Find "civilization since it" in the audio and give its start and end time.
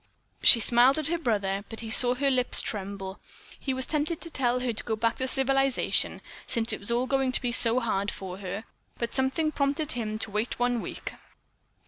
5.27-6.79